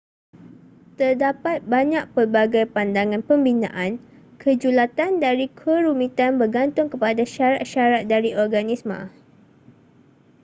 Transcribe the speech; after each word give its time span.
terdapat 0.99 1.57
banyak 1.73 2.03
pelbagai 2.17 2.65
pandangan 2.75 3.21
pembinaan 3.29 3.91
kejulatan 4.41 5.11
dari 5.25 5.45
kerumitan 5.59 6.31
bergantung 6.41 6.87
kepada 6.93 7.21
syarat-syarat 7.35 8.03
dari 8.13 8.29
organisma 8.43 8.99